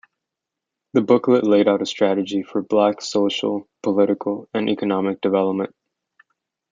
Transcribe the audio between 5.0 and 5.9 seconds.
development.